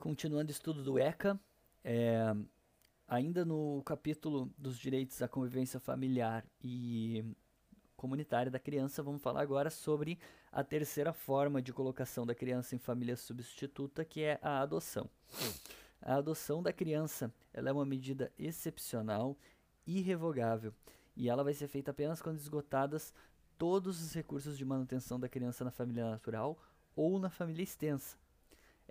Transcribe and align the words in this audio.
Continuando 0.00 0.48
o 0.48 0.50
estudo 0.50 0.82
do 0.82 0.98
ECA, 0.98 1.38
é, 1.84 2.34
ainda 3.06 3.44
no 3.44 3.82
capítulo 3.84 4.50
dos 4.56 4.78
direitos 4.78 5.20
à 5.20 5.28
convivência 5.28 5.78
familiar 5.78 6.42
e 6.64 7.22
comunitária 7.98 8.50
da 8.50 8.58
criança, 8.58 9.02
vamos 9.02 9.20
falar 9.20 9.42
agora 9.42 9.68
sobre 9.68 10.18
a 10.50 10.64
terceira 10.64 11.12
forma 11.12 11.60
de 11.60 11.70
colocação 11.70 12.24
da 12.24 12.34
criança 12.34 12.74
em 12.74 12.78
família 12.78 13.14
substituta, 13.14 14.02
que 14.02 14.22
é 14.22 14.38
a 14.40 14.62
adoção. 14.62 15.06
A 16.00 16.14
adoção 16.14 16.62
da 16.62 16.72
criança 16.72 17.30
ela 17.52 17.68
é 17.68 17.72
uma 17.72 17.84
medida 17.84 18.32
excepcional, 18.38 19.36
irrevogável, 19.86 20.72
e 21.14 21.28
ela 21.28 21.44
vai 21.44 21.52
ser 21.52 21.68
feita 21.68 21.90
apenas 21.90 22.22
quando 22.22 22.38
esgotadas 22.38 23.12
todos 23.58 24.02
os 24.02 24.14
recursos 24.14 24.56
de 24.56 24.64
manutenção 24.64 25.20
da 25.20 25.28
criança 25.28 25.62
na 25.62 25.70
família 25.70 26.08
natural 26.08 26.58
ou 26.96 27.18
na 27.18 27.28
família 27.28 27.62
extensa. 27.62 28.16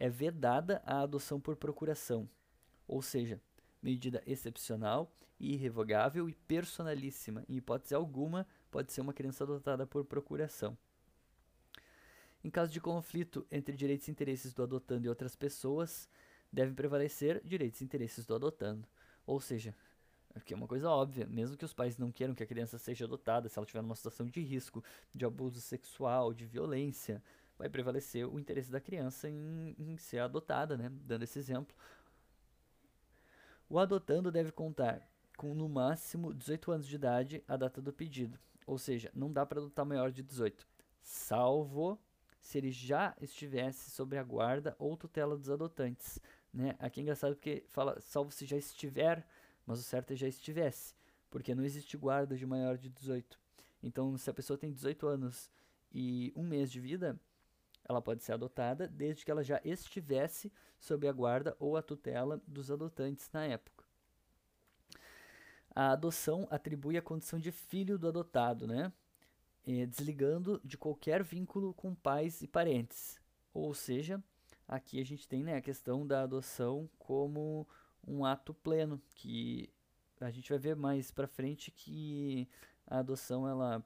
É 0.02 0.08
vedada 0.08 0.82
a 0.86 1.02
adoção 1.02 1.42
por 1.42 1.58
procuração, 1.58 2.30
ou 2.88 3.02
seja, 3.02 3.42
medida 3.84 4.24
excepcional, 4.26 5.12
irrevogável 5.38 6.30
e 6.30 6.34
personalíssima. 6.34 7.44
Em 7.50 7.58
hipótese 7.58 7.94
alguma, 7.94 8.48
pode 8.72 8.94
ser 8.94 9.02
uma 9.02 9.14
criança 9.14 9.44
adotada 9.44 9.86
por 9.86 10.06
procuração. 10.06 10.78
Em 12.42 12.50
caso 12.50 12.72
de 12.72 12.80
conflito 12.80 13.46
entre 13.52 13.76
direitos 13.76 14.08
e 14.08 14.12
interesses 14.12 14.54
do 14.54 14.64
adotando 14.64 15.06
e 15.06 15.10
outras 15.10 15.36
pessoas, 15.36 16.08
devem 16.50 16.74
prevalecer 16.74 17.42
direitos 17.44 17.82
e 17.82 17.84
interesses 17.84 18.26
do 18.26 18.34
adotando. 18.34 18.88
Ou 19.26 19.42
seja, 19.42 19.76
aqui 20.34 20.54
é 20.54 20.56
uma 20.56 20.66
coisa 20.66 20.90
óbvia, 20.90 21.28
mesmo 21.28 21.58
que 21.58 21.66
os 21.66 21.74
pais 21.74 21.98
não 21.98 22.10
queiram 22.10 22.34
que 22.34 22.42
a 22.42 22.48
criança 22.48 22.78
seja 22.78 23.04
adotada, 23.04 23.50
se 23.50 23.60
ela 23.60 23.66
estiver 23.66 23.82
numa 23.82 23.98
situação 23.98 24.26
de 24.26 24.40
risco, 24.40 24.82
de 25.14 25.26
abuso 25.26 25.60
sexual, 25.60 26.34
de 26.34 26.46
violência, 26.46 27.22
vai 27.60 27.70
prevalecer 27.70 28.26
o 28.26 28.40
interesse 28.40 28.72
da 28.72 28.80
criança 28.80 29.30
em, 29.30 29.76
em 29.78 29.98
ser 29.98 30.20
adotada, 30.20 30.78
né? 30.78 30.90
Dando 30.90 31.24
esse 31.24 31.38
exemplo. 31.38 31.76
O 33.70 33.78
adotando 33.78 34.32
deve 34.32 34.54
contar 34.54 35.06
com 35.38 35.54
no 35.54 35.68
máximo 35.68 36.34
18 36.34 36.72
anos 36.72 36.88
de 36.88 36.96
idade 36.96 37.44
a 37.48 37.58
data 37.58 37.82
do 37.82 37.92
pedido, 37.92 38.40
ou 38.66 38.78
seja, 38.78 39.12
não 39.14 39.32
dá 39.32 39.46
para 39.46 39.60
adotar 39.60 39.86
maior 39.86 40.12
de 40.12 40.24
18, 40.24 40.66
salvo 41.02 42.00
se 42.40 42.58
ele 42.58 42.72
já 42.72 43.16
estivesse 43.22 43.92
sob 43.92 44.18
a 44.18 44.24
guarda 44.24 44.76
ou 44.80 44.96
tutela 44.96 45.38
dos 45.38 45.50
adotantes. 45.50 46.20
Né? 46.54 46.76
Aqui 46.80 47.02
é 47.02 47.04
engraçado 47.04 47.36
porque 47.36 47.64
fala 47.68 48.00
salvo 48.00 48.32
se 48.32 48.46
já 48.46 48.58
estiver, 48.58 49.28
mas 49.66 49.80
o 49.80 49.84
certo 49.84 50.14
é 50.14 50.16
já 50.16 50.28
estivesse, 50.28 50.96
porque 51.30 51.54
não 51.54 51.64
existe 51.64 51.98
guarda 51.98 52.38
de 52.38 52.46
maior 52.46 52.78
de 52.78 52.90
18. 52.90 53.38
Então, 53.84 54.18
se 54.18 54.30
a 54.30 54.34
pessoa 54.34 54.58
tem 54.58 54.72
18 54.72 55.08
anos 55.08 55.52
e 55.92 56.34
um 56.36 56.44
mês 56.44 56.72
de 56.72 56.80
vida, 56.80 57.20
ela 57.90 58.02
pode 58.02 58.24
ser 58.24 58.34
adotada 58.34 58.88
desde 58.88 59.26
que 59.26 59.32
ela 59.32 59.44
já 59.44 59.60
estivesse 59.66 60.54
sob 60.80 61.08
a 61.08 61.12
guarda 61.12 61.58
ou 61.60 61.76
a 61.76 61.82
tutela 61.82 62.40
dos 62.48 62.70
adotantes 62.70 63.30
na 63.34 63.46
época. 63.46 63.84
A 65.76 65.92
adoção 65.92 66.48
atribui 66.52 66.98
a 66.98 67.02
condição 67.02 67.40
de 67.40 67.52
filho 67.52 67.98
do 67.98 68.08
adotado, 68.08 68.68
né? 68.68 68.94
Eh, 69.66 69.86
desligando 69.86 70.62
de 70.64 70.78
qualquer 70.78 71.24
vínculo 71.24 71.74
com 71.74 71.96
pais 71.96 72.42
e 72.42 72.48
parentes. 72.48 73.20
Ou 73.54 73.74
seja, 73.74 74.24
aqui 74.68 75.02
a 75.02 75.06
gente 75.06 75.28
tem 75.28 75.44
né, 75.44 75.56
a 75.56 75.62
questão 75.62 76.06
da 76.06 76.22
adoção 76.22 76.90
como 76.98 77.68
um 78.08 78.24
ato 78.24 78.54
pleno, 78.54 79.02
que 79.16 79.70
a 80.22 80.30
gente 80.30 80.50
vai 80.50 80.60
ver 80.60 80.76
mais 80.76 81.12
para 81.12 81.28
frente 81.28 81.72
que 81.72 82.48
a 82.86 83.00
adoção 83.00 83.48
ela 83.48 83.84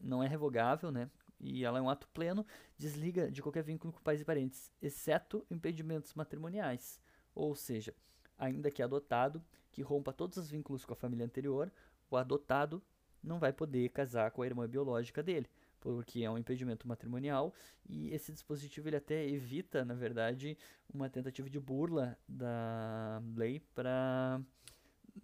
não 0.00 0.22
é 0.22 0.28
revogável, 0.28 0.90
né? 0.90 1.10
E 1.38 1.64
ela 1.64 1.78
é 1.78 1.82
um 1.82 1.90
ato 1.90 2.08
pleno, 2.08 2.46
desliga 2.78 3.30
de 3.30 3.42
qualquer 3.42 3.62
vínculo 3.62 3.92
com 3.92 4.00
pais 4.00 4.20
e 4.20 4.24
parentes, 4.24 4.72
exceto 4.80 5.46
impedimentos 5.50 6.14
matrimoniais. 6.14 7.00
Ou 7.34 7.54
seja, 7.54 7.94
ainda 8.38 8.70
que 8.70 8.82
adotado, 8.82 9.44
que 9.70 9.82
rompa 9.82 10.12
todos 10.12 10.38
os 10.38 10.48
vínculos 10.48 10.84
com 10.84 10.92
a 10.92 10.96
família 10.96 11.26
anterior, 11.26 11.70
o 12.10 12.16
adotado 12.16 12.82
não 13.22 13.38
vai 13.38 13.52
poder 13.52 13.90
casar 13.90 14.30
com 14.30 14.42
a 14.42 14.46
irmã 14.46 14.68
biológica 14.68 15.22
dele, 15.22 15.48
porque 15.80 16.22
é 16.22 16.30
um 16.30 16.38
impedimento 16.38 16.86
matrimonial 16.86 17.52
e 17.88 18.12
esse 18.12 18.32
dispositivo 18.32 18.88
ele 18.88 18.96
até 18.96 19.26
evita, 19.28 19.84
na 19.84 19.94
verdade, 19.94 20.56
uma 20.92 21.08
tentativa 21.10 21.50
de 21.50 21.60
burla 21.60 22.16
da 22.28 23.22
lei 23.34 23.60
para 23.74 24.40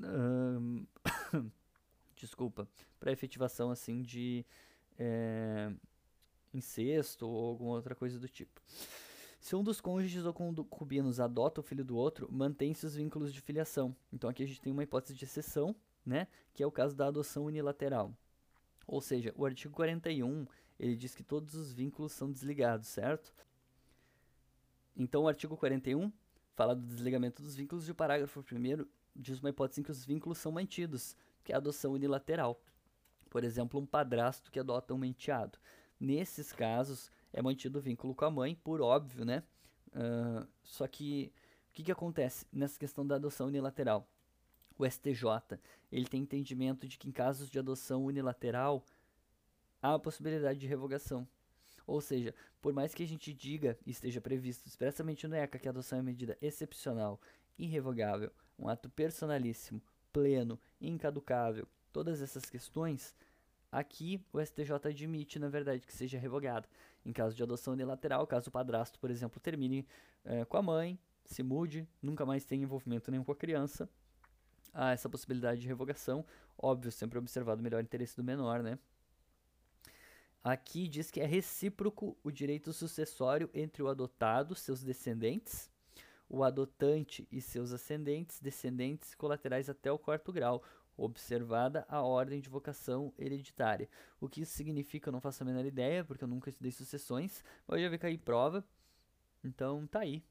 um, 0.01 0.87
desculpa, 2.17 2.69
para 2.99 3.13
efetivação 3.13 3.71
assim 3.71 4.03
de 4.03 4.45
é, 4.99 5.73
incesto 6.53 7.29
ou 7.29 7.49
alguma 7.49 7.73
outra 7.73 7.95
coisa 7.95 8.19
do 8.19 8.29
tipo. 8.29 8.61
Se 9.41 9.57
um 9.57 9.63
dos 9.63 9.81
cônjuges 9.81 10.25
ou 10.25 10.33
concubinos 10.33 11.19
adota 11.19 11.61
o 11.61 11.65
filho 11.65 11.85
do 11.85 11.97
outro, 11.97 12.29
mantém-se 12.31 12.87
os 12.87 12.95
vínculos 12.95 13.33
de 13.33 13.41
filiação. 13.41 13.95
Então 14.13 14.31
aqui 14.31 14.45
a 14.45 14.47
gente 14.47 14.61
tem 14.61 14.73
uma 14.73 14.85
hipótese 14.85 15.15
de 15.15 15.25
exceção, 15.25 15.75
né, 16.07 16.29
que 16.55 16.63
é 16.63 16.67
o 16.67 16.71
caso 16.71 16.95
da 16.95 17.09
adoção 17.09 17.47
unilateral. 17.47 18.15
Ou 18.87 19.01
seja, 19.01 19.33
o 19.37 19.45
artigo 19.45 19.75
41, 19.75 20.47
ele 20.79 20.95
diz 20.95 21.15
que 21.15 21.25
todos 21.25 21.55
os 21.55 21.73
vínculos 21.73 22.13
são 22.13 22.31
desligados, 22.31 22.87
certo? 22.89 23.35
Então 24.97 25.25
o 25.25 25.29
artigo 25.29 25.57
41 25.57 26.13
fala 26.55 26.77
do 26.77 26.87
desligamento 26.87 27.43
dos 27.43 27.57
vínculos 27.57 27.89
e 27.89 27.91
o 27.91 27.95
parágrafo 27.95 28.41
1 28.41 28.87
diz 29.15 29.41
uma 29.41 29.51
hipótese 29.51 29.81
em 29.81 29.85
que 29.85 29.91
os 29.91 30.05
vínculos 30.05 30.39
são 30.39 30.53
mantidos, 30.53 31.17
que 31.43 31.53
é 31.53 31.55
a 31.55 31.59
adoção 31.59 31.93
unilateral. 31.93 32.61
Por 33.29 33.45
exemplo, 33.45 33.81
um 33.81 33.87
padrasto 33.87 34.51
que 34.51 34.61
adota 34.61 34.95
um 34.95 35.05
enteado. 35.05 35.59
Nesses 36.03 36.53
casos, 36.53 37.13
é 37.33 37.41
mantido 37.41 37.79
o 37.79 37.81
vínculo 37.81 38.13
com 38.13 38.25
a 38.25 38.31
mãe, 38.31 38.57
por 38.57 38.81
óbvio, 38.81 39.25
né? 39.25 39.41
Uh, 39.95 40.45
só 40.65 40.89
que 40.89 41.33
o 41.71 41.73
que, 41.73 41.85
que 41.85 41.93
acontece 41.93 42.45
nessa 42.53 42.77
questão 42.77 43.07
da 43.07 43.15
adoção 43.15 43.47
unilateral? 43.47 44.05
O 44.77 44.85
STJ 44.85 45.61
ele 45.93 46.09
tem 46.09 46.23
entendimento 46.23 46.89
de 46.89 46.99
que 46.99 47.09
em 47.09 47.13
casos 47.13 47.49
de 47.49 47.57
adoção 47.57 48.05
unilateral 48.05 48.85
há 49.81 49.95
a 49.95 49.99
possibilidade 50.01 50.59
de 50.59 50.67
revogação. 50.67 51.25
Ou 51.87 52.01
seja, 52.01 52.35
por 52.61 52.73
mais 52.73 52.93
que 52.93 53.05
a 53.05 53.07
gente 53.07 53.33
diga 53.33 53.79
e 53.87 53.93
esteja 53.93 54.21
previsto 54.21 54.67
expressamente 54.67 55.29
no 55.29 55.37
ECA 55.37 55.57
que 55.57 55.69
a 55.69 55.71
adoção 55.71 56.01
é 56.01 56.03
medida 56.03 56.37
excepcional, 56.43 57.21
irrevogável, 57.57 58.33
um 58.59 58.69
ato 58.69 58.91
personalíssimo, 58.91 59.81
pleno, 60.13 60.59
incaducável, 60.81 61.69
todas 61.93 62.21
essas 62.21 62.51
questões, 62.51 63.15
Aqui, 63.73 64.23
o 64.31 64.39
STJ 64.39 64.75
admite, 64.85 65.39
na 65.39 65.49
verdade, 65.49 65.87
que 65.87 65.93
seja 65.95 66.19
revogada. 66.19 66.69
Em 67.07 67.13
caso 67.13 67.35
de 67.35 67.43
adoção 67.43 67.73
unilateral, 67.73 68.27
caso 68.27 68.51
o 68.51 68.53
padrasto, 68.53 68.99
por 68.99 69.11
exemplo, 69.11 69.41
termine 69.41 69.87
é, 70.27 70.45
com 70.45 70.59
a 70.59 70.63
mãe, 70.63 70.99
se 71.25 71.43
mude, 71.43 71.89
nunca 72.03 72.27
mais 72.27 72.45
tenha 72.45 72.63
envolvimento 72.63 73.11
nenhum 73.11 73.25
com 73.25 73.33
a 73.33 73.37
criança, 73.37 73.89
há 74.75 74.93
essa 74.93 75.09
possibilidade 75.09 75.63
de 75.63 75.69
revogação. 75.69 76.25
Óbvio, 76.57 76.93
sempre 76.93 77.19
observado 77.19 77.61
o 77.61 77.65
melhor 77.65 77.83
interesse 77.83 78.15
do 78.15 78.23
menor, 78.23 78.63
né? 78.63 78.79
Aqui 80.45 80.87
diz 80.87 81.11
que 81.11 81.21
é 81.21 81.27
recíproco 81.27 82.17
o 82.23 82.31
direito 82.31 82.75
sucessório 82.75 83.49
entre 83.55 83.83
o 83.83 83.89
adotado, 83.89 84.55
seus 84.55 84.83
descendentes, 84.83 85.71
o 86.29 86.43
adotante 86.43 87.27
e 87.31 87.41
seus 87.41 87.73
ascendentes, 87.73 88.41
descendentes 88.41 89.15
colaterais 89.15 89.71
até 89.71 89.91
o 89.91 89.99
quarto 89.99 90.33
grau, 90.33 90.63
observada 90.97 91.85
a 91.89 92.03
ordem 92.03 92.41
de 92.41 92.49
vocação 92.49 93.13
hereditária. 93.19 93.89
O 94.21 94.29
que 94.29 94.43
isso 94.43 94.53
significa 94.53 95.09
eu 95.09 95.13
não 95.13 95.21
faço 95.21 95.43
a 95.43 95.47
menor 95.47 95.65
ideia, 95.65 96.05
porque 96.05 96.25
eu 96.25 96.29
nunca 96.29 96.51
estudei 96.51 96.73
sucessões, 96.73 97.43
mas 97.67 97.79
eu 97.79 97.85
já 97.85 97.91
vi 97.91 97.99
cair 97.99 98.19
prova, 98.19 98.65
então 99.43 99.87
tá 99.87 100.01
aí. 100.01 100.23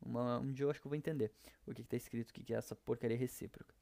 Uma, 0.00 0.38
um 0.38 0.52
dia 0.52 0.64
eu 0.64 0.70
acho 0.70 0.80
que 0.80 0.86
eu 0.86 0.90
vou 0.90 0.96
entender 0.96 1.32
o 1.66 1.72
que 1.72 1.82
está 1.82 1.96
escrito, 1.96 2.30
o 2.30 2.32
que, 2.32 2.44
que 2.44 2.54
é 2.54 2.56
essa 2.56 2.76
porcaria 2.76 3.16
recíproca. 3.16 3.74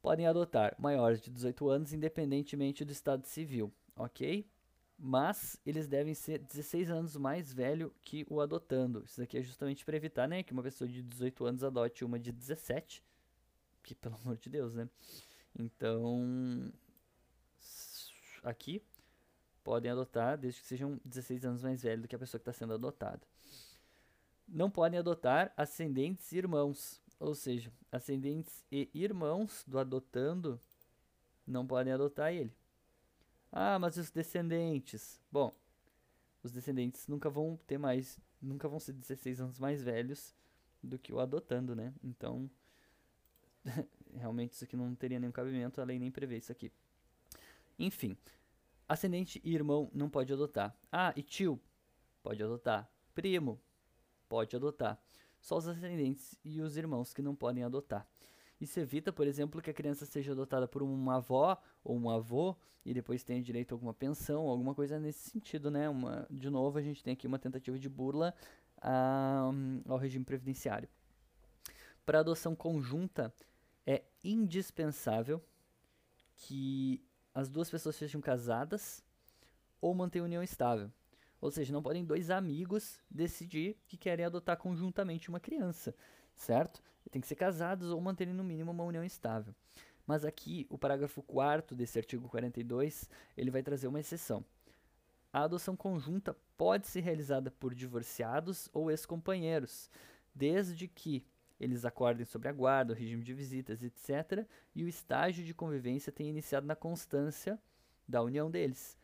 Podem 0.00 0.26
adotar 0.26 0.76
maiores 0.78 1.20
de 1.20 1.30
18 1.30 1.68
anos, 1.68 1.92
independentemente 1.92 2.84
do 2.84 2.92
estado 2.92 3.26
civil, 3.26 3.72
ok? 3.96 4.48
Mas 4.96 5.60
eles 5.66 5.88
devem 5.88 6.14
ser 6.14 6.38
16 6.38 6.90
anos 6.90 7.16
mais 7.16 7.52
velho 7.52 7.92
que 8.02 8.24
o 8.28 8.40
adotando. 8.40 9.04
Isso 9.04 9.20
aqui 9.20 9.38
é 9.38 9.42
justamente 9.42 9.84
para 9.84 9.96
evitar 9.96 10.28
né, 10.28 10.42
que 10.42 10.52
uma 10.52 10.62
pessoa 10.62 10.88
de 10.88 11.02
18 11.02 11.44
anos 11.44 11.64
adote 11.64 12.04
uma 12.04 12.18
de 12.18 12.30
17 12.30 13.02
que 13.82 13.94
pelo 13.94 14.16
amor 14.16 14.36
de 14.36 14.48
Deus, 14.48 14.74
né? 14.74 14.88
Então, 15.58 16.72
aqui 18.42 18.82
podem 19.64 19.90
adotar 19.90 20.38
desde 20.38 20.60
que 20.60 20.66
sejam 20.66 21.00
16 21.04 21.44
anos 21.44 21.62
mais 21.62 21.82
velhos 21.82 22.02
do 22.02 22.08
que 22.08 22.16
a 22.16 22.18
pessoa 22.18 22.38
que 22.38 22.48
está 22.48 22.52
sendo 22.52 22.74
adotada. 22.74 23.20
Não 24.46 24.70
podem 24.70 24.98
adotar 24.98 25.52
ascendentes 25.56 26.32
e 26.32 26.38
irmãos, 26.38 27.02
ou 27.20 27.34
seja, 27.34 27.70
ascendentes 27.92 28.64
e 28.72 28.88
irmãos 28.94 29.64
do 29.66 29.78
adotando 29.78 30.58
não 31.46 31.66
podem 31.66 31.92
adotar 31.92 32.32
ele. 32.32 32.54
Ah, 33.50 33.78
mas 33.78 33.96
os 33.96 34.10
descendentes? 34.10 35.20
Bom, 35.30 35.52
os 36.42 36.52
descendentes 36.52 37.06
nunca 37.06 37.28
vão 37.28 37.58
ter 37.66 37.78
mais, 37.78 38.18
nunca 38.40 38.68
vão 38.68 38.78
ser 38.78 38.92
16 38.92 39.40
anos 39.40 39.58
mais 39.58 39.82
velhos 39.82 40.34
do 40.82 40.98
que 40.98 41.12
o 41.12 41.20
adotando, 41.20 41.74
né? 41.74 41.92
Então, 42.02 42.48
realmente 44.14 44.52
isso 44.52 44.64
aqui 44.64 44.76
não 44.76 44.94
teria 44.94 45.18
nenhum 45.18 45.32
cabimento, 45.32 45.80
a 45.80 45.84
lei 45.84 45.98
nem 45.98 46.10
prevê 46.10 46.38
isso 46.38 46.52
aqui. 46.52 46.72
Enfim, 47.78 48.16
ascendente 48.88 49.40
e 49.44 49.54
irmão 49.54 49.90
não 49.92 50.08
pode 50.08 50.32
adotar. 50.32 50.76
Ah, 50.90 51.12
e 51.16 51.22
tio 51.22 51.60
pode 52.22 52.42
adotar. 52.42 52.90
Primo 53.14 53.60
pode 54.28 54.54
adotar. 54.54 55.00
só 55.40 55.56
os 55.56 55.68
ascendentes 55.68 56.36
e 56.44 56.60
os 56.60 56.76
irmãos 56.76 57.14
que 57.14 57.22
não 57.22 57.34
podem 57.34 57.62
adotar. 57.62 58.06
Isso 58.60 58.80
evita, 58.80 59.12
por 59.12 59.26
exemplo, 59.26 59.62
que 59.62 59.70
a 59.70 59.74
criança 59.74 60.04
seja 60.04 60.32
adotada 60.32 60.66
por 60.66 60.82
uma 60.82 61.16
avó 61.16 61.56
ou 61.84 61.96
um 61.96 62.10
avô 62.10 62.56
e 62.84 62.92
depois 62.92 63.22
tenha 63.22 63.40
direito 63.40 63.72
a 63.72 63.74
alguma 63.76 63.94
pensão, 63.94 64.48
alguma 64.48 64.74
coisa 64.74 64.98
nesse 64.98 65.30
sentido, 65.30 65.70
né? 65.70 65.88
Uma, 65.88 66.26
de 66.28 66.50
novo, 66.50 66.76
a 66.76 66.82
gente 66.82 67.02
tem 67.02 67.12
aqui 67.12 67.26
uma 67.26 67.38
tentativa 67.38 67.78
de 67.78 67.88
burla 67.88 68.34
a, 68.80 69.50
ao 69.86 69.96
regime 69.96 70.24
previdenciário. 70.24 70.88
Para 72.04 72.20
adoção 72.20 72.56
conjunta, 72.56 73.32
é 73.88 74.02
indispensável 74.22 75.42
que 76.36 77.02
as 77.34 77.48
duas 77.48 77.70
pessoas 77.70 77.96
sejam 77.96 78.20
casadas 78.20 79.02
ou 79.80 79.94
mantenham 79.94 80.26
união 80.26 80.42
estável. 80.42 80.92
Ou 81.40 81.50
seja, 81.50 81.72
não 81.72 81.82
podem 81.82 82.04
dois 82.04 82.28
amigos 82.28 83.00
decidir 83.10 83.78
que 83.86 83.96
querem 83.96 84.26
adotar 84.26 84.58
conjuntamente 84.58 85.30
uma 85.30 85.40
criança, 85.40 85.94
certo? 86.36 86.82
Tem 87.10 87.22
que 87.22 87.26
ser 87.26 87.36
casados 87.36 87.90
ou 87.90 87.98
manterem 87.98 88.34
no 88.34 88.44
mínimo 88.44 88.72
uma 88.72 88.84
união 88.84 89.02
estável. 89.02 89.54
Mas 90.06 90.22
aqui, 90.22 90.66
o 90.68 90.76
parágrafo 90.76 91.22
4 91.22 91.74
desse 91.74 91.98
artigo 91.98 92.28
42, 92.28 93.08
ele 93.38 93.50
vai 93.50 93.62
trazer 93.62 93.88
uma 93.88 94.00
exceção. 94.00 94.44
A 95.32 95.44
adoção 95.44 95.74
conjunta 95.74 96.36
pode 96.58 96.86
ser 96.88 97.00
realizada 97.00 97.50
por 97.50 97.74
divorciados 97.74 98.68
ou 98.74 98.90
ex-companheiros, 98.90 99.90
desde 100.34 100.86
que 100.88 101.24
eles 101.60 101.84
acordem 101.84 102.24
sobre 102.24 102.48
a 102.48 102.52
guarda, 102.52 102.92
o 102.92 102.96
regime 102.96 103.22
de 103.24 103.34
visitas, 103.34 103.82
etc., 103.82 104.46
e 104.74 104.84
o 104.84 104.88
estágio 104.88 105.44
de 105.44 105.52
convivência 105.52 106.12
tenha 106.12 106.30
iniciado 106.30 106.66
na 106.66 106.76
constância 106.76 107.58
da 108.06 108.22
união 108.22 108.50
deles. 108.50 108.96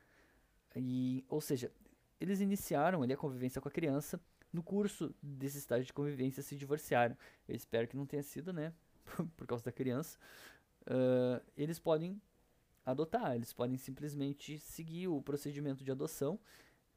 E, 0.77 1.25
ou 1.29 1.41
seja, 1.41 1.71
eles 2.21 2.41
iniciaram 2.41 3.03
ali 3.03 3.13
a 3.13 3.17
convivência 3.17 3.61
com 3.61 3.69
a 3.69 3.73
criança, 3.73 4.21
no 4.53 4.63
curso 4.63 5.13
desse 5.21 5.59
estágio 5.59 5.85
de 5.85 5.93
convivência 5.93 6.43
se 6.43 6.57
divorciaram. 6.57 7.17
Eu 7.49 7.57
espero 7.57 7.89
que 7.89 7.97
não 7.97 8.07
tenha 8.07 8.23
sido, 8.23 8.53
né, 8.53 8.73
por 9.37 9.47
causa 9.47 9.65
da 9.65 9.73
criança. 9.73 10.17
Uh, 10.83 11.45
eles 11.57 11.79
podem 11.79 12.21
adotar, 12.87 13.35
eles 13.35 13.53
podem 13.53 13.77
simplesmente 13.77 14.59
seguir 14.61 15.09
o 15.09 15.21
procedimento 15.21 15.83
de 15.83 15.91
adoção 15.91 16.39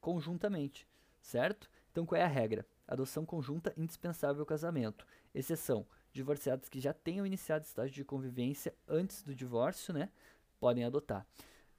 conjuntamente, 0.00 0.86
certo? 1.20 1.68
Então 1.90 2.06
qual 2.06 2.20
é 2.20 2.24
a 2.24 2.28
regra? 2.28 2.66
Adoção 2.86 3.26
conjunta 3.26 3.72
indispensável 3.76 4.40
ao 4.40 4.46
casamento. 4.46 5.06
Exceção: 5.38 5.86
divorciados 6.12 6.68
que 6.68 6.80
já 6.80 6.92
tenham 6.92 7.24
iniciado 7.24 7.64
estágio 7.64 7.94
de 7.94 8.04
convivência 8.04 8.74
antes 8.88 9.22
do 9.22 9.32
divórcio, 9.32 9.94
né, 9.94 10.10
podem 10.58 10.82
adotar. 10.82 11.24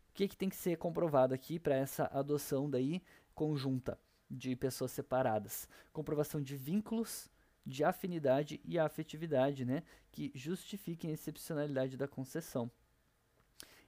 O 0.10 0.14
que, 0.14 0.30
que 0.30 0.38
tem 0.38 0.48
que 0.48 0.56
ser 0.56 0.78
comprovado 0.78 1.34
aqui 1.34 1.60
para 1.60 1.76
essa 1.76 2.06
adoção 2.06 2.70
daí 2.70 3.04
conjunta 3.36 4.00
de 4.32 4.56
pessoas 4.56 4.92
separadas? 4.92 5.68
Comprovação 5.92 6.42
de 6.42 6.56
vínculos, 6.56 7.30
de 7.66 7.84
afinidade 7.84 8.62
e 8.64 8.80
afetividade, 8.80 9.66
né, 9.66 9.84
que 10.10 10.32
justifiquem 10.34 11.12
a 11.12 11.14
excepcionalidade 11.16 11.98
da 11.98 12.08
concessão. 12.08 12.72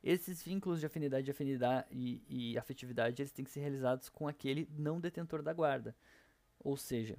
Esses 0.04 0.44
vínculos 0.44 0.82
de 0.82 0.86
afinidade, 0.86 1.24
de 1.24 1.32
afinidade 1.32 1.88
e, 1.90 2.22
e 2.28 2.58
afetividade, 2.58 3.22
eles 3.22 3.32
têm 3.32 3.46
que 3.46 3.52
ser 3.52 3.62
realizados 3.62 4.10
com 4.10 4.28
aquele 4.28 4.68
não 4.78 5.00
detentor 5.00 5.42
da 5.42 5.54
guarda. 5.54 5.96
Ou 6.60 6.76
seja, 6.76 7.18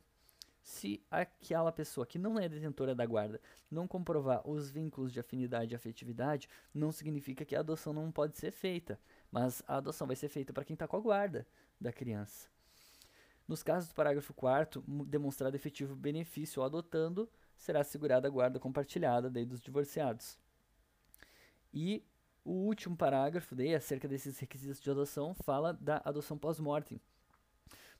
se 0.63 1.05
aquela 1.11 1.73
pessoa 1.73 2.07
que 2.07 2.19
não 2.19 2.39
é 2.39 2.49
detentora 2.49 2.95
da 2.95 3.05
guarda 3.05 3.41
não 3.71 3.89
comprovar 3.89 4.49
os 4.49 4.71
vínculos 4.71 5.13
de 5.13 5.19
afinidade 5.19 5.75
e 5.75 5.77
afetividade, 5.77 6.49
não 6.73 6.93
significa 6.93 7.45
que 7.45 7.57
a 7.57 7.61
adoção 7.61 7.93
não 7.93 8.13
pode 8.13 8.39
ser 8.39 8.53
feita, 8.53 8.99
mas 9.31 9.63
a 9.67 9.77
adoção 9.77 10.07
vai 10.07 10.15
ser 10.15 10.29
feita 10.29 10.53
para 10.53 10.65
quem 10.65 10.75
está 10.75 10.87
com 10.87 10.97
a 10.97 11.01
guarda 11.01 11.47
da 11.81 11.93
criança. 11.93 12.49
Nos 13.49 13.63
casos 13.63 13.89
do 13.89 13.95
parágrafo 13.95 14.33
4 14.33 14.83
demonstrado 15.07 15.57
efetivo 15.57 15.97
benefício 15.97 16.63
ao 16.63 16.67
adotando, 16.67 17.29
será 17.57 17.81
assegurada 17.81 18.29
a 18.29 18.31
guarda 18.31 18.61
compartilhada 18.61 19.29
daí 19.29 19.45
dos 19.45 19.61
divorciados. 19.61 20.39
E 21.75 22.05
o 22.45 22.53
último 22.53 22.97
parágrafo, 22.97 23.55
daí, 23.55 23.75
acerca 23.75 24.09
desses 24.09 24.39
requisitos 24.39 24.81
de 24.81 24.91
adoção, 24.91 25.35
fala 25.35 25.73
da 25.73 26.03
adoção 26.05 26.37
pós-mortem. 26.37 27.01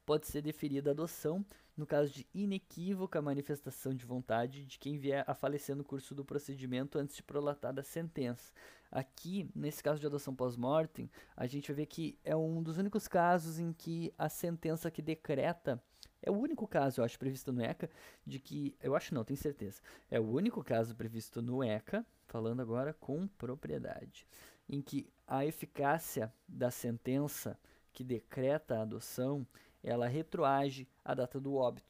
Pode 0.05 0.27
ser 0.27 0.43
deferida 0.43 0.91
a 0.91 0.93
adoção 0.93 1.45
no 1.77 1.87
caso 1.87 2.13
de 2.13 2.27
inequívoca 2.35 3.23
manifestação 3.23 3.95
de 3.95 4.05
vontade 4.05 4.67
de 4.67 4.79
quem 4.79 4.99
vier 4.99 5.25
a 5.27 5.35
falecer 5.35 5.75
no 5.75 5.85
curso 5.85 6.15
do 6.15 6.25
procedimento 6.25 6.99
antes 6.99 7.17
de 7.17 7.23
prolatada 7.23 7.81
a 7.81 7.85
sentença. 7.85 8.53
Aqui, 8.91 9.49
nesse 9.55 9.83
caso 9.83 9.99
de 9.99 10.07
adoção 10.07 10.35
pós-mortem, 10.35 11.11
a 11.35 11.47
gente 11.47 11.69
vai 11.69 11.77
ver 11.77 11.87
que 11.87 12.19
é 12.23 12.37
um 12.37 12.63
dos 12.63 12.77
únicos 12.77 13.09
casos 13.09 13.59
em 13.59 13.73
que 13.73 14.13
a 14.19 14.29
sentença 14.29 14.91
que 14.91 15.01
decreta 15.01 15.83
é 16.23 16.31
o 16.31 16.35
único 16.35 16.69
caso, 16.69 17.01
eu 17.01 17.05
acho, 17.05 17.19
previsto 17.19 17.53
no 17.53 17.63
ECA, 17.63 17.91
de 18.25 18.39
que. 18.39 18.77
Eu 18.81 18.95
acho 18.95 19.13
não, 19.13 19.25
tenho 19.25 19.37
certeza. 19.37 19.83
É 20.09 20.21
o 20.21 20.31
único 20.31 20.63
caso 20.63 20.95
previsto 20.95 21.43
no 21.43 21.65
ECA 21.65 22.07
falando 22.29 22.63
agora 22.63 22.95
com 22.95 23.27
propriedade, 23.27 24.27
em 24.69 24.81
que 24.81 25.13
a 25.27 25.45
eficácia 25.45 26.33
da 26.47 26.71
sentença 26.71 27.59
que 27.93 28.05
decreta 28.05 28.79
a 28.79 28.83
adoção, 28.83 29.47
ela 29.83 30.07
retroage 30.07 30.89
à 31.05 31.15
data 31.15 31.41
do 31.41 31.55
óbito. 31.55 31.87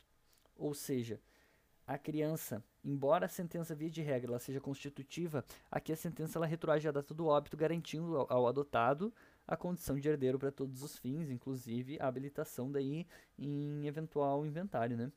Ou 0.57 0.75
seja, 0.75 1.21
a 1.87 1.99
criança, 1.99 2.63
embora 2.85 3.27
a 3.27 3.29
sentença 3.29 3.75
via 3.75 3.91
de 3.91 4.03
regra 4.03 4.31
ela 4.31 4.39
seja 4.39 4.61
constitutiva, 4.61 5.45
aqui 5.71 5.93
a 5.93 5.97
sentença 5.97 6.39
ela 6.39 6.47
retroage 6.47 6.89
à 6.89 6.93
data 6.93 7.13
do 7.13 7.27
óbito, 7.27 7.57
garantindo 7.57 8.17
ao, 8.17 8.33
ao 8.33 8.47
adotado 8.47 9.13
a 9.47 9.57
condição 9.57 9.99
de 9.99 10.09
herdeiro 10.09 10.39
para 10.39 10.53
todos 10.53 10.83
os 10.83 10.97
fins, 10.97 11.31
inclusive 11.31 11.99
a 12.01 12.07
habilitação 12.07 12.71
daí 12.71 13.07
em 13.39 13.87
eventual 13.87 14.47
inventário, 14.47 14.97
né? 14.97 15.13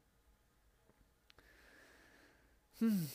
Hum, 2.82 3.08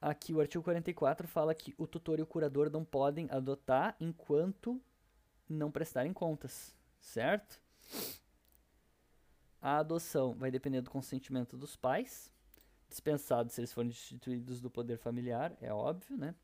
Aqui 0.00 0.32
o 0.32 0.40
artigo 0.40 0.62
44 0.62 1.26
fala 1.26 1.52
que 1.52 1.74
o 1.76 1.84
tutor 1.84 2.20
e 2.20 2.22
o 2.22 2.26
curador 2.26 2.70
não 2.70 2.84
podem 2.84 3.26
adotar 3.30 3.96
enquanto 3.98 4.80
não 5.48 5.72
prestarem 5.72 6.12
contas, 6.12 6.72
certo? 7.00 7.60
A 9.60 9.78
adoção 9.78 10.34
vai 10.34 10.50
depender 10.50 10.80
do 10.80 10.90
consentimento 10.90 11.56
dos 11.56 11.76
pais, 11.76 12.30
dispensado 12.88 13.50
se 13.50 13.60
eles 13.60 13.72
forem 13.72 13.90
destituídos 13.90 14.60
do 14.60 14.70
poder 14.70 14.98
familiar, 14.98 15.56
é 15.60 15.72
óbvio, 15.72 16.16
né? 16.16 16.34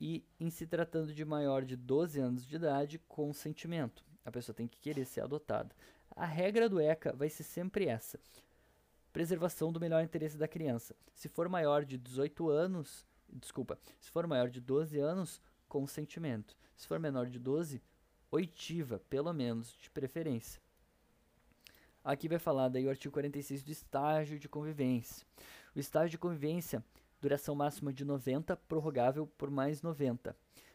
E 0.00 0.24
em 0.38 0.48
se 0.48 0.66
tratando 0.66 1.12
de 1.12 1.24
maior 1.24 1.64
de 1.64 1.76
12 1.76 2.20
anos 2.20 2.46
de 2.46 2.56
idade, 2.56 3.00
consentimento. 3.08 4.04
A 4.24 4.30
pessoa 4.30 4.54
tem 4.54 4.68
que 4.68 4.80
querer 4.80 5.04
ser 5.04 5.22
adotada. 5.22 5.74
A 6.14 6.24
regra 6.24 6.68
do 6.68 6.80
ECA 6.80 7.12
vai 7.16 7.28
ser 7.28 7.42
sempre 7.42 7.86
essa 7.86 8.18
preservação 9.12 9.72
do 9.72 9.80
melhor 9.80 10.02
interesse 10.04 10.36
da 10.36 10.46
criança. 10.46 10.94
Se 11.14 11.28
for 11.28 11.48
maior 11.48 11.84
de 11.84 11.98
18 11.98 12.48
anos, 12.48 13.04
desculpa, 13.28 13.78
se 13.98 14.10
for 14.10 14.26
maior 14.26 14.48
de 14.48 14.60
12 14.60 14.98
anos, 14.98 15.40
consentimento. 15.68 16.56
Se 16.76 16.86
for 16.86 17.00
menor 17.00 17.26
de 17.26 17.38
12, 17.38 17.82
oitiva, 18.30 19.00
pelo 19.10 19.32
menos, 19.32 19.72
de 19.72 19.90
preferência. 19.90 20.62
Aqui 22.04 22.28
vai 22.28 22.38
falar 22.38 22.68
daí 22.68 22.86
o 22.86 22.90
artigo 22.90 23.12
46 23.12 23.62
do 23.62 23.70
estágio 23.70 24.38
de 24.38 24.48
convivência. 24.48 25.26
O 25.74 25.78
estágio 25.78 26.10
de 26.10 26.18
convivência, 26.18 26.82
duração 27.20 27.54
máxima 27.54 27.92
de 27.92 28.04
90, 28.04 28.56
prorrogável 28.56 29.26
por 29.26 29.50
mais 29.50 29.82
90. 29.82 30.34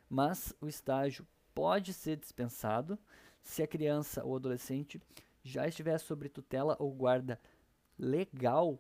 Mas 0.09 0.53
o 0.61 0.67
estágio 0.67 1.25
pode 1.55 1.93
ser 1.93 2.17
dispensado 2.17 2.99
se 3.41 3.63
a 3.63 3.67
criança 3.67 4.23
ou 4.23 4.35
adolescente 4.35 5.01
já 5.43 5.67
estiver 5.67 5.97
sob 5.97 6.29
tutela 6.29 6.75
ou 6.79 6.91
guarda 6.93 7.39
legal 7.97 8.79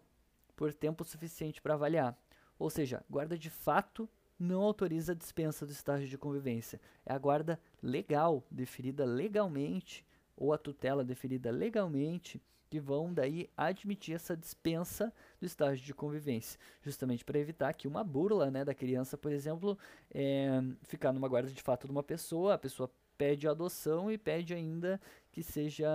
por 0.55 0.73
tempo 0.73 1.03
suficiente 1.03 1.61
para 1.61 1.73
avaliar. 1.73 2.17
Ou 2.57 2.69
seja, 2.69 3.03
guarda 3.09 3.37
de 3.37 3.49
fato 3.49 4.09
não 4.39 4.61
autoriza 4.61 5.11
a 5.11 5.15
dispensa 5.15 5.65
do 5.65 5.71
estágio 5.71 6.07
de 6.07 6.17
convivência. 6.17 6.79
É 7.05 7.13
a 7.13 7.17
guarda 7.17 7.59
legal, 7.81 8.43
deferida 8.49 9.05
legalmente, 9.05 10.05
ou 10.35 10.53
a 10.53 10.57
tutela 10.57 11.03
deferida 11.03 11.51
legalmente, 11.51 12.41
que 12.69 12.79
vão 12.79 13.13
daí 13.13 13.49
admitir 13.55 14.15
essa 14.15 14.35
dispensa 14.35 15.13
do 15.39 15.45
estágio 15.45 15.85
de 15.85 15.93
convivência, 15.93 16.59
justamente 16.81 17.23
para 17.23 17.37
evitar 17.37 17.71
que 17.73 17.87
uma 17.87 18.03
burla 18.03 18.49
né, 18.49 18.65
da 18.65 18.73
criança, 18.73 19.15
por 19.15 19.31
exemplo, 19.31 19.77
é, 20.11 20.59
ficar 20.81 21.13
numa 21.13 21.27
guarda 21.27 21.51
de 21.51 21.61
fato 21.61 21.85
de 21.85 21.91
uma 21.91 22.01
pessoa, 22.01 22.55
a 22.55 22.57
pessoa 22.57 22.89
pede 23.15 23.47
adoção 23.47 24.11
e 24.11 24.17
pede 24.17 24.55
ainda 24.55 24.99
que 25.31 25.43
seja, 25.43 25.87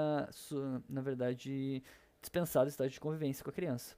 na 0.88 1.00
verdade, 1.00 1.82
dispensado 2.20 2.66
o 2.66 2.68
estágio 2.68 2.92
de 2.92 3.00
convivência 3.00 3.42
com 3.42 3.50
a 3.50 3.52
criança. 3.52 3.96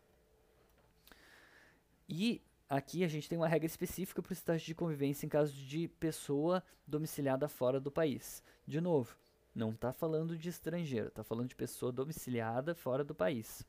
E 2.08 2.42
aqui 2.68 3.04
a 3.04 3.08
gente 3.08 3.28
tem 3.28 3.38
uma 3.38 3.46
regra 3.46 3.66
específica 3.66 4.22
para 4.22 4.30
o 4.30 4.32
estágio 4.32 4.66
de 4.66 4.74
convivência 4.74 5.26
em 5.26 5.28
caso 5.28 5.52
de 5.52 5.86
pessoa 5.86 6.62
domiciliada 6.86 7.46
fora 7.46 7.78
do 7.78 7.90
país. 7.90 8.42
De 8.66 8.80
novo, 8.80 9.16
não 9.54 9.70
está 9.70 9.92
falando 9.92 10.36
de 10.36 10.48
estrangeiro, 10.48 11.08
está 11.08 11.24
falando 11.24 11.48
de 11.48 11.56
pessoa 11.56 11.92
domiciliada 11.92 12.74
fora 12.74 13.04
do 13.04 13.14
país. 13.14 13.66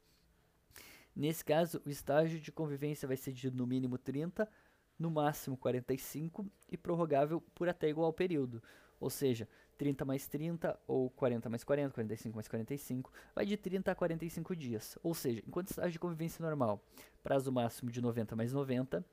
Nesse 1.16 1.44
caso, 1.44 1.82
o 1.86 1.90
estágio 1.90 2.40
de 2.40 2.52
convivência 2.52 3.08
vai 3.08 3.18
ser 3.18 3.34
de 3.34 3.52
no 3.52 3.68
mínimo 3.68 3.98
30, 3.98 4.48
no 4.98 5.12
máximo 5.12 5.58
45 5.58 6.46
e 6.70 6.78
prorrogável 6.78 7.42
por 7.54 7.68
até 7.68 7.90
igual 7.90 8.14
período. 8.14 8.64
Ou 9.00 9.10
seja, 9.10 9.48
30 9.78 10.06
mais 10.06 10.28
30 10.28 10.80
ou 10.88 11.10
40 11.10 11.50
mais 11.50 11.64
40, 11.64 11.94
45 11.94 12.36
mais 12.36 12.48
45, 12.48 13.12
vai 13.34 13.46
de 13.46 13.58
30 13.58 13.92
a 13.92 13.96
45 13.96 14.56
dias. 14.56 14.98
Ou 15.02 15.14
seja, 15.14 15.42
enquanto 15.46 15.70
estágio 15.70 15.92
de 15.92 16.00
convivência 16.00 16.46
normal, 16.46 16.80
prazo 17.24 17.52
máximo 17.52 17.92
de 17.92 18.00
90 18.00 18.36
mais 18.36 18.54
90, 18.54 19.04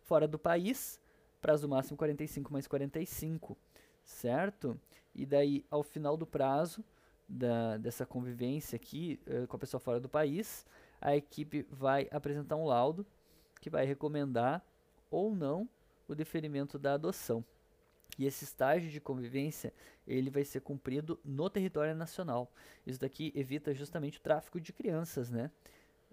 fora 0.00 0.26
do 0.26 0.38
país, 0.38 0.98
prazo 1.42 1.68
máximo 1.68 1.96
45 1.98 2.52
mais 2.52 2.66
45, 2.66 3.56
certo? 4.02 4.80
E 5.14 5.24
daí, 5.24 5.64
ao 5.70 5.82
final 5.82 6.16
do 6.16 6.26
prazo 6.26 6.84
da, 7.28 7.76
dessa 7.78 8.04
convivência 8.04 8.76
aqui 8.76 9.20
uh, 9.26 9.46
com 9.46 9.56
a 9.56 9.58
pessoa 9.58 9.80
fora 9.80 10.00
do 10.00 10.08
país, 10.08 10.66
a 11.00 11.16
equipe 11.16 11.66
vai 11.70 12.08
apresentar 12.10 12.56
um 12.56 12.66
laudo 12.66 13.06
que 13.60 13.70
vai 13.70 13.84
recomendar 13.84 14.64
ou 15.10 15.34
não 15.34 15.68
o 16.08 16.14
deferimento 16.14 16.78
da 16.78 16.94
adoção. 16.94 17.44
E 18.18 18.26
esse 18.26 18.44
estágio 18.44 18.90
de 18.90 19.00
convivência, 19.00 19.72
ele 20.06 20.30
vai 20.30 20.44
ser 20.44 20.60
cumprido 20.60 21.18
no 21.24 21.50
território 21.50 21.94
nacional. 21.94 22.50
Isso 22.86 23.00
daqui 23.00 23.32
evita 23.34 23.74
justamente 23.74 24.18
o 24.18 24.20
tráfico 24.20 24.60
de 24.60 24.72
crianças, 24.72 25.30
né? 25.30 25.50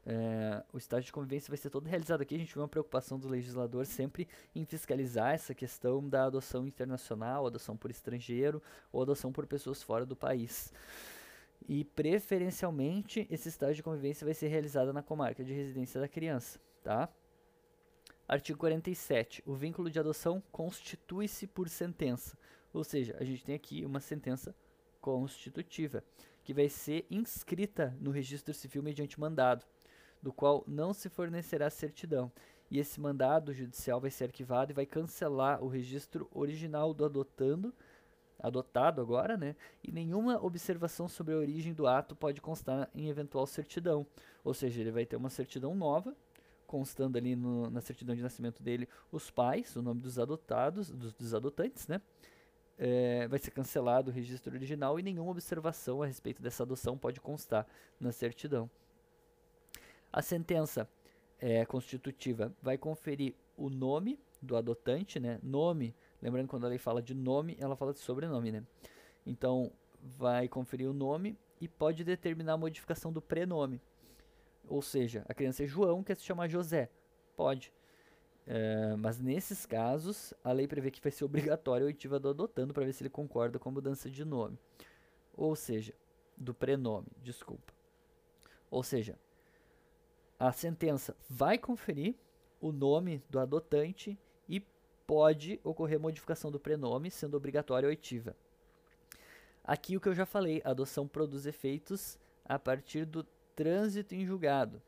É, 0.05 0.63
o 0.73 0.77
estágio 0.77 1.05
de 1.05 1.11
convivência 1.11 1.49
vai 1.49 1.57
ser 1.57 1.69
todo 1.69 1.87
realizado 1.87 2.21
aqui. 2.21 2.35
A 2.35 2.37
gente 2.37 2.53
vê 2.53 2.59
uma 2.59 2.67
preocupação 2.67 3.19
do 3.19 3.27
legislador 3.27 3.85
sempre 3.85 4.27
em 4.55 4.65
fiscalizar 4.65 5.33
essa 5.33 5.53
questão 5.53 6.07
da 6.07 6.25
adoção 6.25 6.65
internacional, 6.67 7.45
adoção 7.45 7.77
por 7.77 7.91
estrangeiro 7.91 8.61
ou 8.91 9.01
adoção 9.01 9.31
por 9.31 9.45
pessoas 9.45 9.83
fora 9.83 10.05
do 10.05 10.15
país. 10.15 10.73
E 11.67 11.83
preferencialmente 11.83 13.27
esse 13.29 13.49
estágio 13.49 13.75
de 13.75 13.83
convivência 13.83 14.25
vai 14.25 14.33
ser 14.33 14.47
realizado 14.47 14.91
na 14.91 15.03
comarca 15.03 15.43
de 15.43 15.53
residência 15.53 16.01
da 16.01 16.07
criança, 16.07 16.59
tá? 16.83 17.07
Artigo 18.27 18.57
47. 18.59 19.43
O 19.45 19.53
vínculo 19.53 19.89
de 19.89 19.99
adoção 19.99 20.41
constitui-se 20.51 21.45
por 21.45 21.69
sentença. 21.69 22.37
Ou 22.73 22.83
seja, 22.83 23.15
a 23.19 23.23
gente 23.23 23.43
tem 23.43 23.53
aqui 23.53 23.85
uma 23.85 23.99
sentença 23.99 24.55
constitutiva, 25.01 26.03
que 26.43 26.53
vai 26.53 26.69
ser 26.69 27.05
inscrita 27.11 27.95
no 27.99 28.11
registro 28.11 28.53
civil 28.53 28.81
mediante 28.81 29.19
mandado, 29.19 29.65
do 30.21 30.31
qual 30.31 30.63
não 30.67 30.93
se 30.93 31.09
fornecerá 31.09 31.69
certidão. 31.69 32.31
E 32.69 32.79
esse 32.79 33.01
mandado 33.01 33.53
judicial 33.53 33.99
vai 33.99 34.09
ser 34.09 34.25
arquivado 34.25 34.71
e 34.71 34.73
vai 34.73 34.85
cancelar 34.85 35.61
o 35.63 35.67
registro 35.67 36.29
original 36.31 36.93
do 36.93 37.03
adotando, 37.03 37.73
adotado 38.39 39.01
agora, 39.01 39.35
né? 39.35 39.55
E 39.83 39.91
nenhuma 39.91 40.43
observação 40.43 41.07
sobre 41.07 41.33
a 41.33 41.37
origem 41.37 41.73
do 41.73 41.85
ato 41.85 42.15
pode 42.15 42.39
constar 42.39 42.89
em 42.95 43.09
eventual 43.09 43.45
certidão. 43.45 44.05
Ou 44.43 44.53
seja, 44.53 44.81
ele 44.81 44.91
vai 44.91 45.05
ter 45.05 45.15
uma 45.15 45.29
certidão 45.29 45.75
nova 45.75 46.15
constando 46.71 47.17
ali 47.17 47.35
no, 47.35 47.69
na 47.69 47.81
certidão 47.81 48.15
de 48.15 48.21
nascimento 48.21 48.63
dele 48.63 48.87
os 49.11 49.29
pais, 49.29 49.75
o 49.75 49.81
nome 49.81 49.99
dos 49.99 50.17
adotados, 50.17 50.89
dos, 50.89 51.13
dos 51.13 51.33
adotantes, 51.33 51.85
né? 51.85 52.01
É, 52.77 53.27
vai 53.27 53.37
ser 53.37 53.51
cancelado 53.51 54.09
o 54.09 54.13
registro 54.13 54.55
original 54.55 54.97
e 54.97 55.03
nenhuma 55.03 55.29
observação 55.29 56.01
a 56.01 56.05
respeito 56.05 56.41
dessa 56.41 56.63
adoção 56.63 56.97
pode 56.97 57.19
constar 57.19 57.67
na 57.99 58.13
certidão. 58.13 58.69
A 60.11 60.21
sentença 60.21 60.87
é, 61.39 61.65
constitutiva 61.65 62.53
vai 62.61 62.77
conferir 62.77 63.33
o 63.57 63.69
nome 63.69 64.19
do 64.41 64.55
adotante, 64.55 65.19
né? 65.19 65.39
Nome, 65.41 65.95
lembrando 66.21 66.47
quando 66.47 66.65
a 66.65 66.69
lei 66.69 66.77
fala 66.77 67.01
de 67.01 67.13
nome, 67.13 67.55
ela 67.59 67.75
fala 67.75 67.93
de 67.93 67.99
sobrenome, 67.99 68.51
né? 68.51 68.63
Então, 69.25 69.71
vai 70.17 70.47
conferir 70.47 70.89
o 70.89 70.93
nome 70.93 71.37
e 71.59 71.67
pode 71.67 72.03
determinar 72.03 72.53
a 72.53 72.57
modificação 72.57 73.13
do 73.13 73.21
prenome. 73.21 73.79
Ou 74.67 74.81
seja, 74.81 75.23
a 75.27 75.33
criança 75.33 75.63
é 75.63 75.67
João, 75.67 76.03
quer 76.03 76.15
se 76.15 76.23
chamar 76.23 76.47
José. 76.47 76.89
Pode. 77.35 77.71
É, 78.47 78.95
mas 78.97 79.19
nesses 79.19 79.65
casos, 79.65 80.33
a 80.43 80.51
lei 80.51 80.67
prevê 80.67 80.89
que 80.89 81.01
vai 81.01 81.11
ser 81.11 81.23
obrigatório 81.23 81.85
o 81.85 81.87
oitiva 81.87 82.19
do 82.19 82.29
adotando 82.29 82.73
para 82.73 82.85
ver 82.85 82.93
se 82.93 83.03
ele 83.03 83.09
concorda 83.09 83.59
com 83.59 83.69
a 83.69 83.71
mudança 83.71 84.09
de 84.09 84.25
nome. 84.25 84.57
Ou 85.35 85.55
seja, 85.55 85.93
do 86.35 86.53
prenome, 86.53 87.07
desculpa. 87.21 87.71
Ou 88.69 88.81
seja, 88.81 89.17
a 90.47 90.51
sentença 90.51 91.15
vai 91.29 91.55
conferir 91.55 92.15
o 92.59 92.71
nome 92.71 93.21
do 93.29 93.39
adotante 93.39 94.17
e 94.49 94.59
pode 95.05 95.59
ocorrer 95.63 95.99
modificação 95.99 96.49
do 96.51 96.59
prenome, 96.59 97.11
sendo 97.11 97.37
obrigatória 97.37 97.85
a 97.85 97.91
oitiva. 97.91 98.35
Aqui 99.63 99.95
o 99.95 100.01
que 100.01 100.09
eu 100.09 100.15
já 100.15 100.25
falei, 100.25 100.59
a 100.65 100.71
adoção 100.71 101.07
produz 101.07 101.45
efeitos 101.45 102.17
a 102.43 102.57
partir 102.57 103.05
do 103.05 103.23
trânsito 103.55 104.15
em 104.15 104.25
julgado 104.25 104.81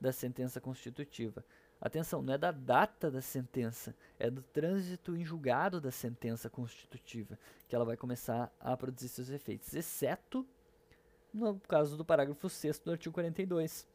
da 0.00 0.10
sentença 0.10 0.60
constitutiva. 0.60 1.44
Atenção, 1.80 2.20
não 2.20 2.34
é 2.34 2.38
da 2.38 2.50
data 2.50 3.12
da 3.12 3.20
sentença, 3.20 3.94
é 4.18 4.28
do 4.28 4.42
trânsito 4.42 5.16
em 5.16 5.24
julgado 5.24 5.80
da 5.80 5.92
sentença 5.92 6.50
constitutiva 6.50 7.38
que 7.68 7.76
ela 7.76 7.84
vai 7.84 7.96
começar 7.96 8.52
a 8.58 8.76
produzir 8.76 9.08
seus 9.08 9.30
efeitos, 9.30 9.72
exceto 9.72 10.44
no 11.32 11.60
caso 11.60 11.96
do 11.96 12.04
parágrafo 12.04 12.48
6 12.48 12.80
do 12.80 12.90
artigo 12.90 13.14
42. 13.14 13.86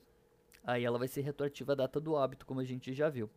Aí 0.65 0.83
ela 0.83 0.97
vai 0.97 1.07
ser 1.07 1.21
retroativa 1.21 1.73
à 1.73 1.75
data 1.75 1.99
do 1.99 2.13
óbito, 2.13 2.45
como 2.45 2.59
a 2.59 2.63
gente 2.65 2.93
já 2.93 3.09
viu. 3.09 3.29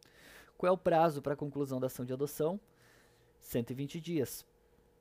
Qual 0.56 0.68
é 0.68 0.72
o 0.72 0.78
prazo 0.78 1.20
para 1.20 1.34
a 1.34 1.36
conclusão 1.36 1.78
da 1.78 1.86
ação 1.86 2.04
de 2.04 2.12
adoção? 2.12 2.58
120 3.38 4.00
dias, 4.00 4.44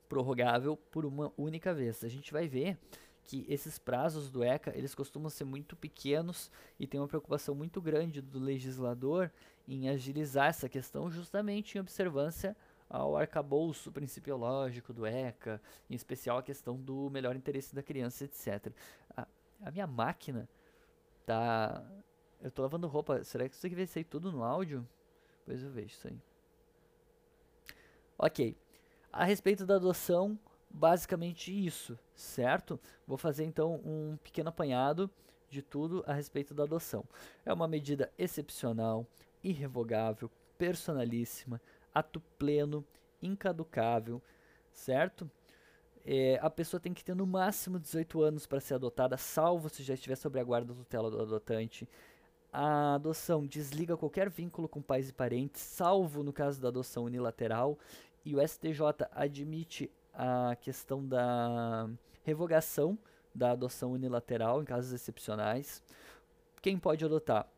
prorrogável 0.08 0.76
por 0.76 1.04
uma 1.04 1.32
única 1.36 1.74
vez. 1.74 2.04
A 2.04 2.08
gente 2.08 2.32
vai 2.32 2.46
ver 2.46 2.78
que 3.24 3.44
esses 3.48 3.78
prazos 3.78 4.30
do 4.30 4.42
ECA 4.42 4.72
eles 4.74 4.94
costumam 4.94 5.28
ser 5.28 5.44
muito 5.44 5.76
pequenos 5.76 6.50
e 6.78 6.86
tem 6.86 6.98
uma 6.98 7.08
preocupação 7.08 7.54
muito 7.54 7.80
grande 7.80 8.22
do 8.22 8.38
legislador 8.38 9.30
em 9.66 9.88
agilizar 9.88 10.48
essa 10.48 10.68
questão 10.68 11.10
justamente 11.10 11.76
em 11.76 11.80
observância 11.80 12.56
ao 12.88 13.16
arcabouço 13.16 13.92
principiológico 13.92 14.94
do 14.94 15.04
ECA, 15.04 15.60
em 15.90 15.94
especial 15.94 16.38
a 16.38 16.42
questão 16.42 16.80
do 16.80 17.10
melhor 17.10 17.36
interesse 17.36 17.74
da 17.74 17.82
criança, 17.82 18.24
etc. 18.24 18.72
A, 19.14 19.26
a 19.62 19.70
minha 19.70 19.86
máquina 19.86 20.48
tá... 21.26 21.84
Eu 22.42 22.50
tô 22.50 22.62
lavando 22.62 22.86
roupa, 22.86 23.24
será 23.24 23.48
que 23.48 23.54
isso 23.54 23.66
aqui 23.66 23.74
vai 23.74 23.86
sair 23.86 24.04
tudo 24.04 24.30
no 24.30 24.44
áudio? 24.44 24.86
Pois 25.44 25.62
eu 25.62 25.70
vejo 25.70 25.88
isso 25.88 26.06
aí. 26.06 26.18
Ok. 28.16 28.56
A 29.12 29.24
respeito 29.24 29.64
da 29.64 29.76
adoção, 29.76 30.38
basicamente 30.70 31.50
isso, 31.50 31.98
certo? 32.14 32.78
Vou 33.06 33.16
fazer 33.16 33.44
então 33.44 33.80
um 33.84 34.16
pequeno 34.22 34.50
apanhado 34.50 35.10
de 35.50 35.62
tudo 35.62 36.04
a 36.06 36.12
respeito 36.12 36.54
da 36.54 36.64
adoção. 36.64 37.04
É 37.44 37.52
uma 37.52 37.66
medida 37.66 38.12
excepcional, 38.18 39.06
irrevogável, 39.42 40.30
personalíssima, 40.58 41.60
ato 41.94 42.20
pleno, 42.38 42.84
incaducável, 43.22 44.22
certo? 44.72 45.30
É, 46.04 46.38
a 46.40 46.50
pessoa 46.50 46.80
tem 46.80 46.94
que 46.94 47.04
ter 47.04 47.14
no 47.14 47.26
máximo 47.26 47.78
18 47.78 48.22
anos 48.22 48.46
para 48.46 48.60
ser 48.60 48.74
adotada, 48.74 49.16
salvo 49.16 49.68
se 49.68 49.82
já 49.82 49.94
estiver 49.94 50.16
sob 50.16 50.38
a 50.38 50.44
guarda 50.44 50.72
da 50.72 50.78
tutela 50.78 51.10
do 51.10 51.20
adotante. 51.20 51.88
A 52.52 52.94
adoção 52.94 53.46
desliga 53.46 53.96
qualquer 53.96 54.30
vínculo 54.30 54.68
com 54.68 54.80
pais 54.80 55.10
e 55.10 55.12
parentes, 55.12 55.60
salvo 55.60 56.22
no 56.22 56.32
caso 56.32 56.60
da 56.60 56.68
adoção 56.68 57.04
unilateral, 57.04 57.78
e 58.24 58.34
o 58.34 58.46
STJ 58.46 59.06
admite 59.12 59.90
a 60.14 60.56
questão 60.60 61.06
da 61.06 61.88
revogação 62.24 62.98
da 63.34 63.52
adoção 63.52 63.92
unilateral 63.92 64.60
em 64.60 64.64
casos 64.64 64.92
excepcionais. 64.92 65.82
Quem 66.60 66.78
pode 66.78 67.04
adotar? 67.04 67.48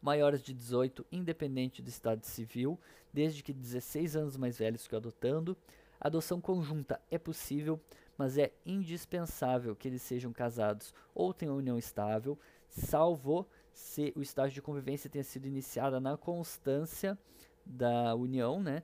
Maiores 0.00 0.42
de 0.42 0.52
18, 0.54 1.04
independente 1.10 1.82
do 1.82 1.88
estado 1.88 2.24
civil, 2.24 2.78
desde 3.12 3.42
que 3.42 3.52
16 3.52 4.14
anos 4.14 4.36
mais 4.36 4.58
velhos 4.58 4.86
que 4.86 4.94
o 4.94 4.98
adotando. 4.98 5.56
Adoção 6.00 6.40
conjunta 6.40 7.00
é 7.10 7.18
possível, 7.18 7.80
mas 8.16 8.38
é 8.38 8.52
indispensável 8.64 9.74
que 9.74 9.88
eles 9.88 10.02
sejam 10.02 10.32
casados 10.32 10.94
ou 11.12 11.34
tenham 11.34 11.56
união 11.56 11.76
estável, 11.76 12.38
salvo 12.68 13.44
se 13.78 14.12
o 14.16 14.22
estágio 14.22 14.54
de 14.54 14.62
convivência 14.62 15.08
tenha 15.10 15.24
sido 15.24 15.46
iniciado 15.46 16.00
na 16.00 16.16
constância 16.16 17.18
da 17.64 18.14
união, 18.14 18.62
né? 18.62 18.82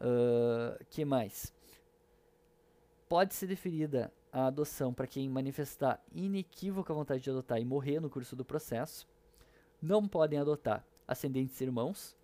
Uh, 0.00 0.84
que 0.90 1.04
mais? 1.04 1.52
pode 3.14 3.34
ser 3.34 3.46
deferida 3.46 4.12
a 4.32 4.46
adoção 4.46 4.92
para 4.92 5.06
quem 5.06 5.28
manifestar 5.28 6.02
inequívoca 6.12 6.92
vontade 6.92 7.22
de 7.22 7.30
adotar 7.30 7.60
e 7.60 7.64
morrer 7.64 8.00
no 8.00 8.10
curso 8.10 8.34
do 8.34 8.44
processo. 8.44 9.06
Não 9.80 10.08
podem 10.08 10.38
adotar 10.38 10.84
ascendentes 11.06 11.60
irmãos. 11.60 12.16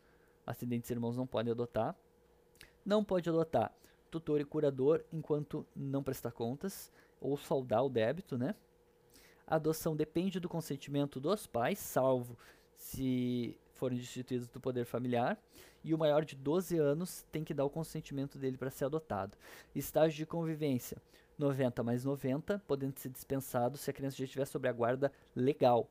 Ascendentes 0.45 0.91
irmãos 0.91 1.17
não 1.17 1.29
podem 1.29 1.53
adotar. 1.53 1.95
Não 2.85 3.05
pode 3.05 3.29
adotar 3.29 3.73
tutor 4.11 4.41
e 4.41 4.45
curador 4.45 5.05
enquanto 5.13 5.65
não 5.77 6.03
prestar 6.03 6.33
contas 6.33 6.91
ou 7.21 7.37
saldar 7.37 7.85
o 7.85 7.89
débito, 7.89 8.37
né? 8.37 8.57
A 9.51 9.57
adoção 9.57 9.97
depende 9.97 10.39
do 10.39 10.49
consentimento 10.49 11.19
dos 11.19 11.45
pais, 11.45 11.81
salvo 11.81 12.39
se 12.77 13.59
forem 13.73 13.99
destituídos 13.99 14.47
do 14.47 14.61
poder 14.61 14.85
familiar, 14.85 15.37
e 15.83 15.93
o 15.93 15.99
maior 15.99 16.25
de 16.25 16.37
12 16.37 16.79
anos 16.79 17.27
tem 17.33 17.43
que 17.43 17.53
dar 17.53 17.65
o 17.65 17.71
consentimento 17.71 18.39
dele 18.39 18.57
para 18.57 18.71
ser 18.71 18.85
adotado. 18.85 19.37
Estágio 19.75 20.19
de 20.19 20.25
convivência: 20.25 20.99
90 21.37 21.83
mais 21.83 22.05
90, 22.05 22.63
podendo 22.65 22.97
ser 22.97 23.09
dispensado 23.09 23.77
se 23.77 23.91
a 23.91 23.93
criança 23.93 24.19
já 24.19 24.25
estiver 24.25 24.45
sob 24.45 24.69
a 24.69 24.73
guarda 24.73 25.11
legal, 25.35 25.91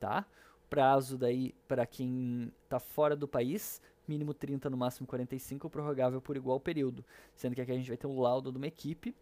tá? 0.00 0.26
Prazo 0.70 1.18
daí 1.18 1.54
para 1.68 1.84
quem 1.84 2.50
está 2.64 2.80
fora 2.80 3.14
do 3.14 3.28
país, 3.28 3.82
mínimo 4.08 4.32
30, 4.32 4.70
no 4.70 4.78
máximo 4.78 5.06
45, 5.06 5.68
prorrogável 5.68 6.22
por 6.22 6.36
igual 6.36 6.58
período, 6.58 7.04
sendo 7.34 7.54
que 7.54 7.60
aqui 7.60 7.72
a 7.72 7.76
gente 7.76 7.88
vai 7.88 7.98
ter 7.98 8.06
um 8.06 8.18
laudo 8.18 8.50
de 8.50 8.56
uma 8.56 8.66
equipe 8.66 9.14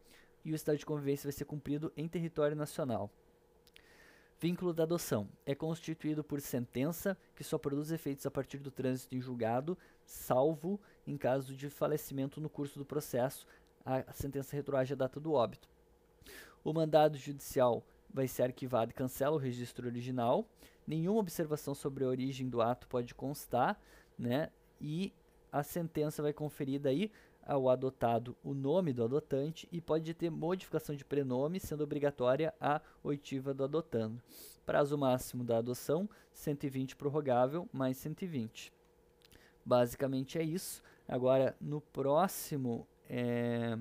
e 0.44 0.52
o 0.52 0.54
estado 0.54 0.78
de 0.78 0.86
convivência 0.86 1.26
vai 1.26 1.32
ser 1.32 1.46
cumprido 1.46 1.92
em 1.96 2.06
território 2.06 2.54
nacional. 2.54 3.10
Vínculo 4.42 4.72
da 4.72 4.82
adoção 4.82 5.28
é 5.46 5.54
constituído 5.54 6.24
por 6.24 6.40
sentença 6.40 7.16
que 7.36 7.44
só 7.44 7.56
produz 7.58 7.92
efeitos 7.92 8.26
a 8.26 8.30
partir 8.30 8.58
do 8.58 8.72
trânsito 8.72 9.14
em 9.14 9.20
julgado, 9.20 9.78
salvo 10.04 10.80
em 11.06 11.16
caso 11.16 11.54
de 11.54 11.70
falecimento 11.70 12.40
no 12.40 12.50
curso 12.50 12.76
do 12.76 12.84
processo, 12.84 13.46
a 13.86 14.12
sentença 14.12 14.56
retroage 14.56 14.94
à 14.94 14.96
data 14.96 15.20
do 15.20 15.32
óbito. 15.32 15.68
O 16.64 16.72
mandado 16.72 17.16
judicial 17.16 17.84
vai 18.12 18.26
ser 18.26 18.42
arquivado 18.42 18.90
e 18.90 18.94
cancela 18.94 19.36
o 19.36 19.38
registro 19.38 19.86
original. 19.86 20.44
Nenhuma 20.84 21.20
observação 21.20 21.72
sobre 21.72 22.02
a 22.02 22.08
origem 22.08 22.48
do 22.48 22.60
ato 22.60 22.88
pode 22.88 23.14
constar, 23.14 23.80
né? 24.18 24.50
E 24.80 25.12
a 25.52 25.62
sentença 25.62 26.20
vai 26.20 26.32
conferir 26.32 26.80
daí 26.80 27.12
ao 27.46 27.68
adotado 27.68 28.36
o 28.42 28.54
nome 28.54 28.92
do 28.92 29.04
adotante 29.04 29.68
e 29.70 29.80
pode 29.80 30.14
ter 30.14 30.30
modificação 30.30 30.94
de 30.94 31.04
prenome, 31.04 31.60
sendo 31.60 31.84
obrigatória 31.84 32.54
a 32.60 32.80
oitiva 33.02 33.52
do 33.52 33.64
adotando. 33.64 34.22
Prazo 34.64 34.96
máximo 34.96 35.42
da 35.44 35.58
adoção, 35.58 36.08
120 36.32 36.96
prorrogável, 36.96 37.68
mais 37.72 37.96
120. 37.96 38.72
Basicamente 39.64 40.38
é 40.38 40.42
isso. 40.42 40.82
Agora, 41.06 41.56
no 41.60 41.80
próximo 41.80 42.86
é, 43.08 43.76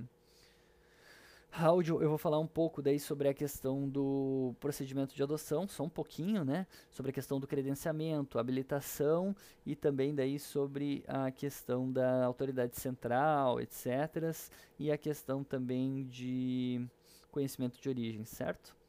áudio, 1.51 2.01
eu 2.01 2.10
vou 2.10 2.17
falar 2.17 2.39
um 2.39 2.48
pouco 2.48 2.81
daí 2.81 3.00
sobre 3.00 3.27
a 3.27 3.34
questão 3.34 3.88
do 3.88 4.55
procedimento 4.60 5.13
de 5.13 5.22
adoção, 5.22 5.67
só 5.67 5.84
um 5.84 5.89
pouquinho, 5.89 6.43
né? 6.46 6.65
Sobre 6.89 7.12
a 7.12 7.13
questão 7.13 7.39
do 7.39 7.48
credenciamento, 7.48 8.39
habilitação 8.39 9.36
e 9.65 9.75
também 9.75 10.15
daí 10.15 10.39
sobre 10.39 11.03
a 11.08 11.29
questão 11.31 11.91
da 11.91 12.25
autoridade 12.25 12.79
central, 12.79 13.60
etc. 13.60 14.34
E 14.79 14.91
a 14.91 14.98
questão 14.98 15.43
também 15.43 16.05
de 16.08 16.86
conhecimento 17.31 17.79
de 17.79 17.89
origem, 17.89 18.25
certo? 18.25 18.80